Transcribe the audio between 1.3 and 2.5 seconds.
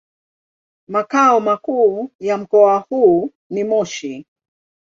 makuu ya